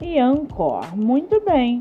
e 0.00 0.18
Anchor. 0.18 0.96
Muito 0.96 1.40
bem, 1.44 1.80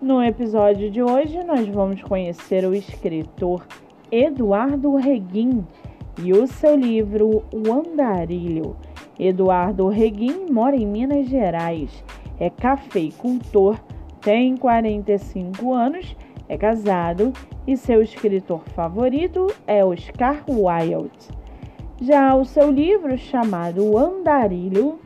no 0.00 0.22
episódio 0.22 0.90
de 0.90 1.02
hoje 1.02 1.42
nós 1.44 1.68
vamos 1.68 2.02
conhecer 2.02 2.64
o 2.64 2.74
escritor 2.74 3.66
Eduardo 4.10 4.96
Reguim 4.96 5.66
e 6.22 6.32
o 6.32 6.46
seu 6.46 6.74
livro 6.74 7.44
O 7.52 7.72
Andarilho. 7.72 8.76
Eduardo 9.18 9.88
Reguim 9.88 10.46
mora 10.50 10.74
em 10.74 10.86
Minas 10.86 11.28
Gerais, 11.28 12.02
é 12.38 12.48
cafeicultor, 12.48 13.78
tem 14.20 14.56
45 14.56 15.72
anos, 15.72 16.16
é 16.48 16.56
casado 16.56 17.32
e 17.66 17.76
seu 17.76 18.02
escritor 18.02 18.62
favorito 18.74 19.48
é 19.66 19.84
Oscar 19.84 20.42
Wilde. 20.48 21.28
Já 22.00 22.34
o 22.34 22.44
seu 22.46 22.70
livro 22.70 23.18
chamado 23.18 23.84
O 23.84 23.98
Andarilho 23.98 24.98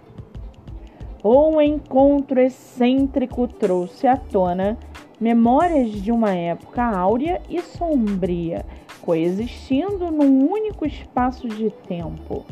ou 1.24 1.54
um 1.54 1.60
encontro 1.60 2.38
excêntrico 2.38 3.48
trouxe 3.48 4.06
à 4.06 4.14
tona 4.14 4.76
memórias 5.18 5.90
de 5.90 6.12
uma 6.12 6.34
época 6.34 6.84
áurea 6.84 7.40
e 7.48 7.62
sombria, 7.62 8.66
coexistindo 9.00 10.10
num 10.10 10.50
único 10.50 10.84
espaço 10.84 11.48
de 11.48 11.70
tempo. 11.88 12.44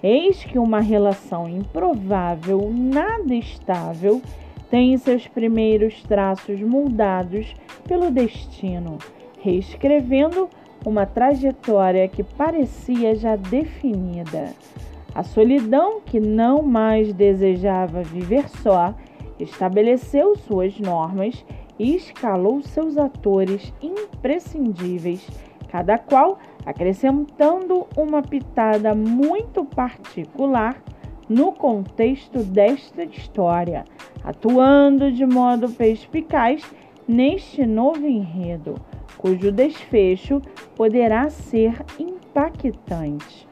Eis 0.00 0.44
que 0.44 0.56
uma 0.56 0.78
relação 0.78 1.48
improvável, 1.48 2.70
nada 2.72 3.34
estável, 3.34 4.22
tem 4.70 4.96
seus 4.96 5.26
primeiros 5.26 6.02
traços 6.04 6.60
moldados 6.60 7.56
pelo 7.88 8.08
destino, 8.08 8.98
reescrevendo 9.40 10.48
uma 10.86 11.06
trajetória 11.06 12.06
que 12.06 12.22
parecia 12.22 13.16
já 13.16 13.34
definida. 13.34 14.54
A 15.14 15.22
solidão, 15.22 16.00
que 16.00 16.18
não 16.18 16.62
mais 16.62 17.12
desejava 17.12 18.02
viver 18.02 18.48
só, 18.48 18.94
estabeleceu 19.38 20.36
suas 20.36 20.78
normas 20.78 21.44
e 21.78 21.94
escalou 21.94 22.62
seus 22.62 22.96
atores 22.96 23.72
imprescindíveis, 23.82 25.28
cada 25.68 25.98
qual 25.98 26.38
acrescentando 26.64 27.86
uma 27.96 28.22
pitada 28.22 28.94
muito 28.94 29.64
particular 29.64 30.82
no 31.28 31.52
contexto 31.52 32.42
desta 32.42 33.04
história, 33.04 33.84
atuando 34.24 35.10
de 35.12 35.26
modo 35.26 35.68
perspicaz 35.70 36.62
neste 37.06 37.66
novo 37.66 38.06
enredo, 38.06 38.76
cujo 39.18 39.52
desfecho 39.52 40.40
poderá 40.74 41.28
ser 41.28 41.74
impactante. 41.98 43.46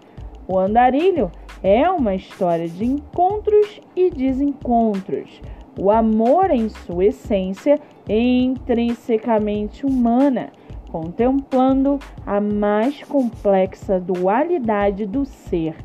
O 0.47 0.59
andarilho 0.59 1.31
é 1.63 1.89
uma 1.91 2.15
história 2.15 2.69
de 2.69 2.85
encontros 2.85 3.81
e 3.95 4.11
desencontros. 4.11 5.41
O 5.79 5.91
amor, 5.91 6.51
em 6.51 6.69
sua 6.69 7.07
essência, 7.07 7.79
é 8.09 8.19
intrinsecamente 8.19 9.87
humana, 9.87 10.51
contemplando 10.91 11.99
a 12.27 12.41
mais 12.41 13.03
complexa 13.05 14.01
dualidade 14.01 15.07
do 15.07 15.25
ser, 15.25 15.77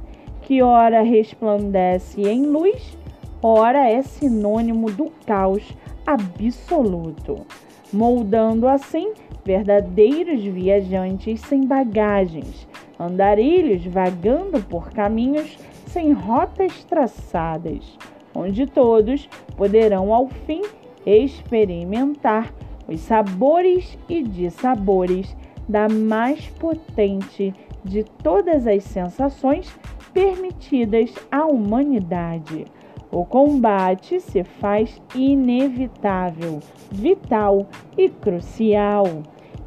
que 0.42 0.62
ora 0.62 1.02
resplandece 1.02 2.22
em 2.22 2.46
luz, 2.46 2.98
ora 3.42 3.90
é 3.90 4.02
sinônimo 4.02 4.92
do 4.92 5.12
caos 5.26 5.76
absoluto, 6.06 7.46
moldando 7.94 8.68
assim 8.68 9.14
verdadeiros 9.44 10.44
viajantes 10.44 11.40
sem 11.42 11.66
bagagens, 11.66 12.68
andarilhos 13.00 13.86
vagando 13.86 14.62
por 14.64 14.90
caminhos 14.92 15.58
sem 15.88 16.12
rotas 16.12 16.84
traçadas, 16.84 17.98
onde 18.34 18.66
todos 18.66 19.30
poderão 19.56 20.14
ao 20.14 20.28
fim 20.28 20.62
experimentar 21.06 22.54
os 22.88 23.00
sabores 23.02 23.98
e 24.10 24.22
dissabores 24.24 25.36
da 25.68 25.88
mais 25.90 26.48
potente 26.48 27.54
de 27.84 28.04
todas 28.04 28.68
as 28.68 28.84
sensações 28.84 29.74
permitidas 30.14 31.14
à 31.32 31.46
humanidade. 31.46 32.66
O 33.12 33.24
combate 33.26 34.20
se 34.20 34.44
faz 34.44 35.02
inevitável, 35.14 36.60
vital 36.92 37.68
e 37.98 38.10
crucial. 38.10 39.06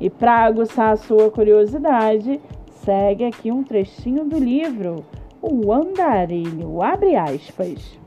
E 0.01 0.11
para 0.11 0.45
aguçar 0.45 0.93
a 0.93 0.97
sua 0.97 1.31
curiosidade, 1.31 2.41
segue 2.85 3.25
aqui 3.25 3.51
um 3.51 3.63
trechinho 3.63 4.25
do 4.25 4.39
livro 4.39 5.05
O 5.41 5.73
Andarilho, 5.73 6.83
abre 6.83 7.17
aspas. 7.17 7.99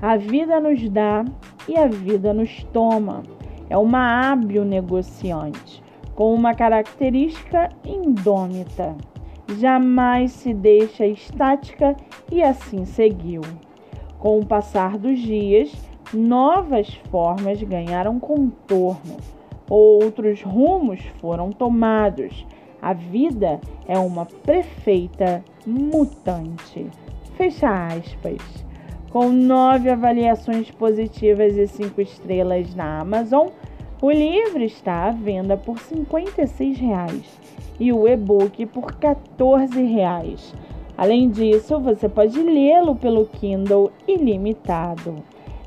A 0.00 0.16
vida 0.16 0.60
nos 0.60 0.88
dá 0.88 1.24
e 1.68 1.76
a 1.76 1.86
vida 1.86 2.32
nos 2.32 2.64
toma. 2.72 3.22
É 3.68 3.76
uma 3.76 4.30
hábil 4.30 4.64
negociante, 4.64 5.82
com 6.14 6.34
uma 6.34 6.54
característica 6.54 7.70
indômita. 7.84 8.96
Jamais 9.58 10.32
se 10.32 10.52
deixa 10.52 11.06
estática 11.06 11.96
e 12.30 12.42
assim 12.42 12.84
seguiu. 12.84 13.42
Com 14.18 14.40
o 14.40 14.46
passar 14.46 14.98
dos 14.98 15.18
dias, 15.18 15.72
novas 16.12 16.94
formas 17.10 17.62
ganharam 17.62 18.18
contorno, 18.18 19.16
outros 19.68 20.42
rumos 20.42 21.00
foram 21.20 21.50
tomados. 21.50 22.46
A 22.80 22.92
vida 22.92 23.60
é 23.86 23.98
uma 23.98 24.26
prefeita 24.26 25.44
mutante. 25.66 26.86
Fecha 27.36 27.68
aspas. 27.86 28.40
Com 29.10 29.30
nove 29.30 29.88
avaliações 29.88 30.70
positivas 30.70 31.56
e 31.56 31.66
cinco 31.66 32.00
estrelas 32.00 32.74
na 32.74 33.00
Amazon, 33.00 33.48
o 34.02 34.10
livro 34.10 34.62
está 34.62 35.06
à 35.06 35.10
venda 35.10 35.56
por 35.56 35.78
56 35.78 36.78
reais, 36.78 37.40
e 37.80 37.92
o 37.92 38.06
e-book 38.06 38.66
por 38.66 38.94
14 38.96 39.82
reais. 39.82 40.54
Além 40.98 41.30
disso, 41.30 41.78
você 41.80 42.08
pode 42.08 42.38
lê-lo 42.42 42.94
pelo 42.94 43.26
Kindle 43.26 43.90
ilimitado. 44.06 45.22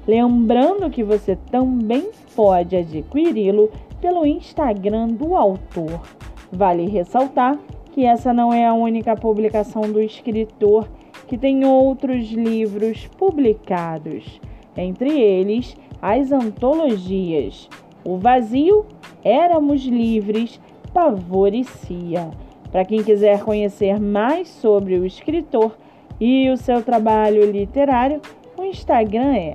Lembrando 0.08 0.90
que 0.90 1.04
você 1.04 1.36
também 1.36 2.10
pode 2.36 2.76
adquiri-lo 2.76 3.70
pelo 4.00 4.26
Instagram 4.26 5.10
do 5.10 5.36
autor. 5.36 6.02
Vale 6.52 6.88
ressaltar 6.88 7.58
que 7.92 8.06
essa 8.06 8.34
não 8.34 8.52
é 8.54 8.66
a 8.66 8.74
única 8.74 9.16
publicação 9.16 9.82
do 9.84 10.02
escritor, 10.02 10.88
que 11.28 11.38
tem 11.38 11.64
outros 11.66 12.32
livros 12.32 13.08
publicados, 13.18 14.42
entre 14.76 15.20
eles 15.20 15.78
as 16.02 16.32
antologias 16.32 17.70
O 18.04 18.18
Vazio, 18.18 18.86
Éramos 19.24 19.84
Livres, 19.84 20.60
Pavor 20.94 21.54
e 21.54 21.64
Cia. 21.64 22.32
Para 22.72 22.86
quem 22.86 23.04
quiser 23.04 23.44
conhecer 23.44 24.00
mais 24.00 24.48
sobre 24.48 24.98
o 24.98 25.06
escritor 25.06 25.78
e 26.20 26.50
o 26.50 26.58
seu 26.58 26.82
trabalho 26.82 27.52
literário, 27.52 28.22
o 28.58 28.64
Instagram 28.64 29.36
é 29.36 29.54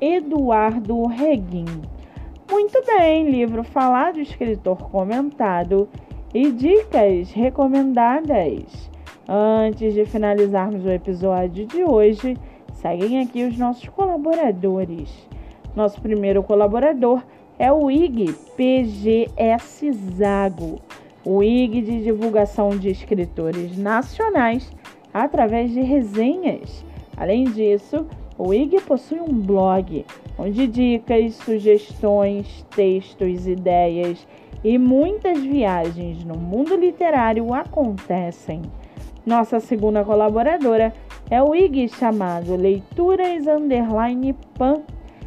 @eduardoreguim. 0.00 1.64
Muito 2.50 2.82
bem, 2.84 3.30
livro 3.30 3.62
falado, 3.62 4.20
escritor 4.20 4.90
comentado 4.90 5.88
e 6.34 6.50
dicas 6.50 7.30
recomendadas. 7.30 8.90
Antes 9.28 9.94
de 9.94 10.04
finalizarmos 10.06 10.84
o 10.84 10.90
episódio 10.90 11.66
de 11.66 11.84
hoje, 11.84 12.36
seguem 12.72 13.20
aqui 13.20 13.44
os 13.44 13.58
nossos 13.58 13.88
colaboradores. 13.88 15.28
Nosso 15.76 16.00
primeiro 16.00 16.42
colaborador 16.42 17.22
é 17.58 17.70
o 17.72 17.90
IG 17.90 18.34
PGS 18.56 19.92
Zago 20.16 20.80
o 21.24 21.42
IG 21.42 21.82
de 21.82 22.02
divulgação 22.04 22.70
de 22.70 22.88
escritores 22.88 23.76
nacionais 23.76 24.72
através 25.12 25.70
de 25.70 25.82
resenhas. 25.82 26.82
Além 27.14 27.44
disso, 27.44 28.06
o 28.38 28.54
IG 28.54 28.80
possui 28.82 29.20
um 29.20 29.34
blog 29.34 30.06
onde 30.38 30.68
dicas, 30.68 31.34
sugestões, 31.34 32.64
textos, 32.70 33.48
ideias 33.48 34.24
e 34.62 34.78
muitas 34.78 35.40
viagens 35.40 36.24
no 36.24 36.36
mundo 36.36 36.76
literário 36.76 37.52
acontecem. 37.52 38.62
Nossa 39.26 39.58
segunda 39.58 40.04
colaboradora 40.04 40.94
é 41.28 41.42
o 41.42 41.54
IG 41.54 41.88
chamado 41.88 42.54
Leituras 42.54 43.46
Underline 43.46 44.34
Pan. 44.56 44.82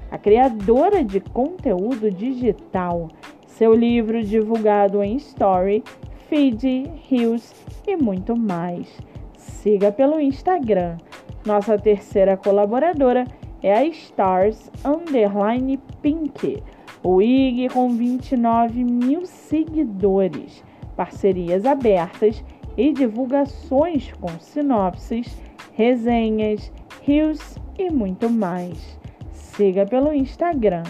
a 0.09 0.17
criadora 0.17 1.03
de 1.03 1.19
conteúdo 1.21 2.11
digital. 2.11 3.09
Seu 3.47 3.73
livro 3.73 4.23
divulgado 4.23 5.01
em 5.03 5.15
Story, 5.15 5.83
Feed, 6.27 6.91
Reels 7.07 7.53
e 7.87 7.95
muito 7.95 8.35
mais. 8.35 8.89
Siga 9.37 9.91
pelo 9.91 10.19
Instagram. 10.19 10.97
Nossa 11.45 11.77
terceira 11.77 12.37
colaboradora 12.37 13.25
é 13.63 13.73
a 13.73 13.85
Stars 13.85 14.71
Underline 14.85 15.79
Pink, 16.01 16.61
o 17.03 17.21
IG 17.21 17.69
com 17.69 17.89
29 17.89 18.83
mil 18.83 19.25
seguidores, 19.25 20.63
parcerias 20.95 21.65
abertas 21.65 22.43
e 22.77 22.93
divulgações 22.93 24.11
com 24.13 24.29
sinopses, 24.39 25.35
resenhas, 25.73 26.71
rios 27.01 27.57
e 27.77 27.89
muito 27.89 28.29
mais. 28.29 28.99
Siga 29.31 29.85
pelo 29.85 30.13
Instagram. 30.13 30.83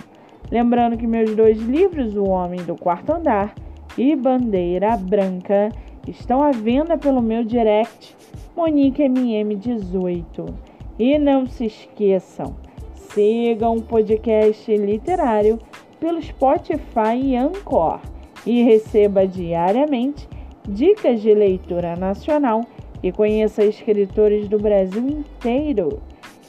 Lembrando 0.52 0.98
que 0.98 1.08
meus 1.08 1.34
dois 1.34 1.58
livros, 1.60 2.16
O 2.18 2.26
Homem 2.26 2.62
do 2.64 2.76
Quarto 2.76 3.14
Andar 3.14 3.56
e 3.98 4.16
Bandeira 4.18 4.98
Branca, 4.98 5.70
estão 6.08 6.42
à 6.42 6.52
venda 6.52 6.98
pelo 6.98 7.22
meu 7.22 7.44
direct 7.44 8.16
MoniqueMM18. 8.56 10.54
E 11.00 11.18
não 11.18 11.48
se 11.48 11.66
esqueçam, 11.66 12.56
sigam 12.94 13.78
o 13.78 13.82
podcast 13.82 14.76
literário 14.76 15.58
pelo 16.00 16.22
Spotify 16.22 17.18
e 17.22 17.36
Anchor 17.36 18.00
e 18.46 18.64
receba 18.64 19.28
diariamente 19.28 20.28
dicas 20.68 21.22
de 21.22 21.34
leitura 21.34 21.96
nacional 21.96 22.62
e 23.02 23.12
conheça 23.12 23.64
escritores 23.64 24.48
do 24.48 24.60
Brasil 24.60 25.08
inteiro. 25.08 26.02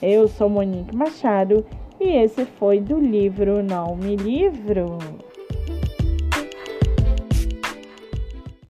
Eu 0.02 0.28
sou 0.28 0.48
Monique 0.48 0.94
Machado 0.94 1.64
e 2.00 2.08
esse 2.16 2.44
foi 2.44 2.80
do 2.80 2.98
livro 2.98 3.62
Não 3.62 3.96
Me 3.96 4.16
Livro. 4.16 4.98